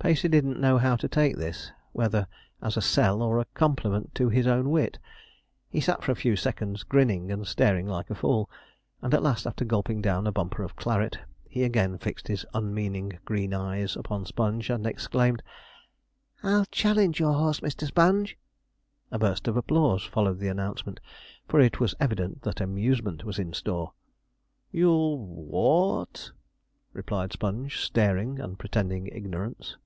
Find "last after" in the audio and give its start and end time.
9.22-9.64